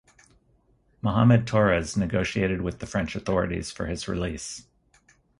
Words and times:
Muhammad 1.03 1.45
Torres 1.45 1.95
negotiated 1.95 2.61
with 2.63 2.79
the 2.79 2.87
French 2.87 3.15
authorities 3.15 3.69
for 3.71 3.85
his 3.85 4.07
release. 4.07 4.65